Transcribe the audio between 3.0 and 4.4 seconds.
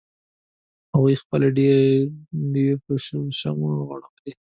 شړشمو غوړولې